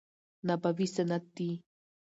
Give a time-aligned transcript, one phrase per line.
[0.47, 1.49] نبوي سنت دي.